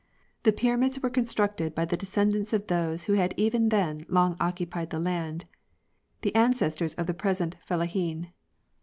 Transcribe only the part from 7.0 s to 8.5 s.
the present fellahin.